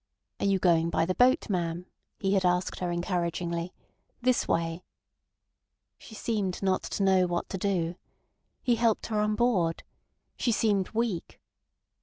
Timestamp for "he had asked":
2.17-2.79